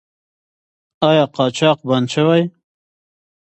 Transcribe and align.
آیا 1.09 1.25
قاچاق 1.35 1.77
بند 1.87 2.07
شوی؟ 2.13 2.43